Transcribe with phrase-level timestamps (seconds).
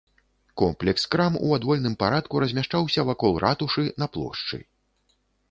[0.61, 4.63] Комплекс крам у адвольным парадку размяшчаўся вакол ратушы на плошчы.